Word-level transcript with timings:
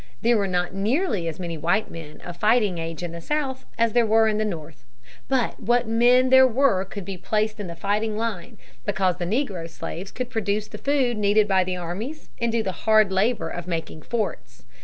There 0.23 0.35
were 0.35 0.47
not 0.47 0.73
nearly 0.73 1.27
as 1.27 1.39
many 1.39 1.59
white 1.59 1.91
men 1.91 2.21
of 2.21 2.37
fighting 2.37 2.79
age 2.79 3.03
in 3.03 3.11
the 3.11 3.21
South 3.21 3.67
as 3.77 3.93
there 3.93 4.03
were 4.03 4.27
in 4.27 4.39
the 4.39 4.43
North. 4.45 4.83
But 5.29 5.59
what 5.61 5.87
men 5.87 6.29
there 6.29 6.47
were 6.47 6.83
could 6.85 7.05
be 7.05 7.17
placed 7.19 7.59
in 7.59 7.67
the 7.67 7.75
fighting 7.75 8.17
line, 8.17 8.57
because 8.83 9.17
the 9.17 9.25
negro 9.25 9.69
slaves 9.69 10.09
could 10.11 10.31
produce 10.31 10.67
the 10.67 10.79
food 10.79 11.17
needed 11.19 11.47
by 11.47 11.63
the 11.63 11.75
armies 11.75 12.31
and 12.41 12.51
do 12.51 12.63
the 12.63 12.71
hard 12.89 13.11
labor 13.11 13.49
of 13.49 13.67
making 13.67 14.01
forts. 14.01 14.63